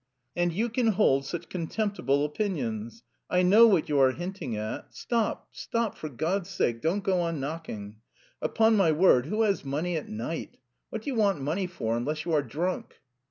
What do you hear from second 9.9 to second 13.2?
at night? What do you want money for, unless you are drunk?"